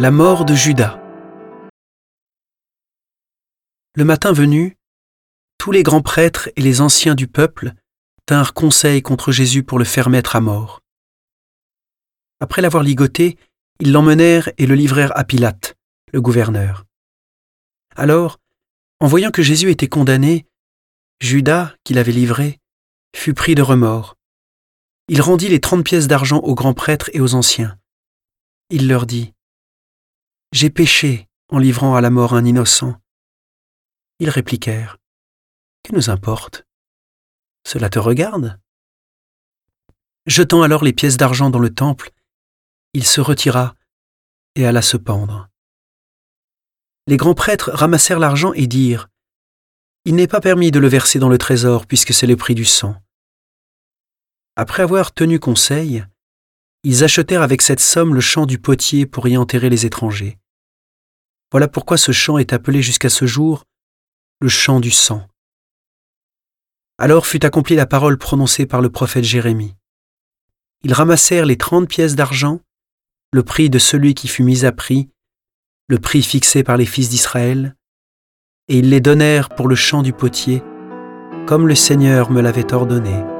[0.00, 0.96] La mort de Judas.
[3.96, 4.76] Le matin venu,
[5.58, 7.72] tous les grands prêtres et les anciens du peuple
[8.24, 10.82] tinrent conseil contre Jésus pour le faire mettre à mort.
[12.38, 13.38] Après l'avoir ligoté,
[13.80, 15.74] ils l'emmenèrent et le livrèrent à Pilate,
[16.12, 16.84] le gouverneur.
[17.96, 18.38] Alors,
[19.00, 20.46] en voyant que Jésus était condamné,
[21.18, 22.60] Judas, qui l'avait livré,
[23.16, 24.14] fut pris de remords.
[25.08, 27.76] Il rendit les trente pièces d'argent aux grands prêtres et aux anciens.
[28.70, 29.32] Il leur dit,
[30.52, 32.98] J'ai péché en livrant à la mort un innocent.
[34.18, 34.96] Ils répliquèrent,
[35.82, 36.66] Que nous importe?
[37.66, 38.58] Cela te regarde?
[40.26, 42.12] Jetant alors les pièces d'argent dans le temple,
[42.94, 43.74] il se retira
[44.54, 45.48] et alla se pendre.
[47.06, 49.08] Les grands prêtres ramassèrent l'argent et dirent,
[50.06, 52.64] Il n'est pas permis de le verser dans le trésor puisque c'est le prix du
[52.64, 52.96] sang.
[54.56, 56.06] Après avoir tenu conseil,
[56.84, 60.38] ils achetèrent avec cette somme le champ du potier pour y enterrer les étrangers.
[61.50, 63.64] Voilà pourquoi ce champ est appelé jusqu'à ce jour
[64.40, 65.26] le champ du sang.
[66.98, 69.74] Alors fut accomplie la parole prononcée par le prophète Jérémie.
[70.84, 72.60] Ils ramassèrent les trente pièces d'argent,
[73.32, 75.10] le prix de celui qui fut mis à prix,
[75.88, 77.74] le prix fixé par les fils d'Israël,
[78.68, 80.62] et ils les donnèrent pour le champ du potier,
[81.46, 83.37] comme le Seigneur me l'avait ordonné.